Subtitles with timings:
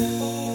[0.00, 0.47] I'm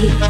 [0.00, 0.25] see.